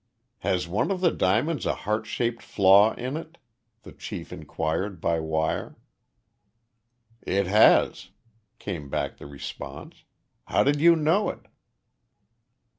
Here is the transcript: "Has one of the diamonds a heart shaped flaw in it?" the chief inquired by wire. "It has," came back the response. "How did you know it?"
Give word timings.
"Has 0.39 0.67
one 0.67 0.89
of 0.89 0.99
the 0.99 1.11
diamonds 1.11 1.67
a 1.67 1.75
heart 1.75 2.07
shaped 2.07 2.41
flaw 2.41 2.95
in 2.95 3.15
it?" 3.15 3.37
the 3.83 3.91
chief 3.91 4.33
inquired 4.33 4.99
by 4.99 5.19
wire. 5.19 5.75
"It 7.21 7.45
has," 7.45 8.09
came 8.57 8.89
back 8.89 9.17
the 9.17 9.27
response. 9.27 10.03
"How 10.45 10.63
did 10.63 10.81
you 10.81 10.95
know 10.95 11.29
it?" 11.29 11.41